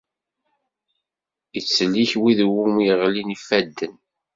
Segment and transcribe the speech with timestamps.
[1.57, 3.95] Ittsellik wid iwumi i ɣlin yifadden.